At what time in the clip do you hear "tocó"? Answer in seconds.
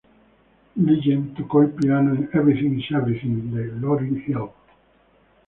1.37-1.61